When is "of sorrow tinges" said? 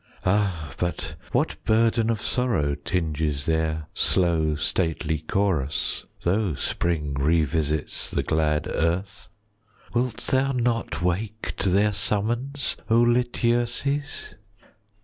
2.09-3.45